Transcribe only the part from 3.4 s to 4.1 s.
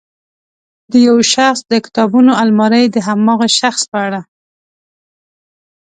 شخص په